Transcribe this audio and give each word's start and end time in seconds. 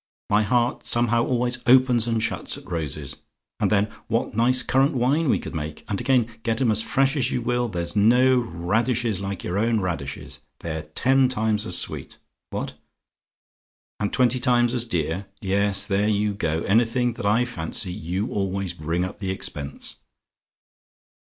My 0.31 0.41
heart 0.41 0.83
somehow 0.83 1.23
always 1.23 1.59
opens 1.67 2.07
and 2.07 2.23
shuts 2.23 2.57
at 2.57 2.65
roses. 2.65 3.17
And 3.59 3.69
then 3.69 3.87
what 4.07 4.33
nice 4.33 4.63
currant 4.63 4.95
wine 4.95 5.29
we 5.29 5.37
could 5.37 5.53
make! 5.53 5.85
And 5.87 6.01
again, 6.01 6.25
get 6.41 6.59
'em 6.59 6.71
as 6.71 6.81
fresh 6.81 7.15
as 7.15 7.29
you 7.29 7.43
will, 7.43 7.67
there's 7.69 7.95
no 7.95 8.39
radishes 8.39 9.19
like 9.19 9.43
your 9.43 9.59
own 9.59 9.79
radishes! 9.79 10.39
They're 10.61 10.81
ten 10.81 11.29
times 11.29 11.67
as 11.67 11.77
sweet! 11.77 12.17
What? 12.49 12.73
"AND 13.99 14.11
TWENTY 14.11 14.39
TIMES 14.39 14.73
AS 14.73 14.85
DEAR? 14.85 15.27
"Yes; 15.39 15.85
there 15.85 16.07
you 16.09 16.33
go! 16.33 16.63
Anything 16.63 17.13
that 17.13 17.25
I 17.27 17.45
fancy, 17.45 17.93
you 17.93 18.25
always 18.31 18.73
bring 18.73 19.05
up 19.05 19.19
the 19.19 19.29
expense. 19.29 19.97